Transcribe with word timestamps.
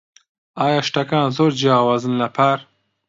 ئایا 0.59 0.79
شتەکان 0.87 1.27
زۆر 1.37 1.51
جیاوازن 1.59 2.13
لە 2.21 2.27
پار؟ 2.35 2.59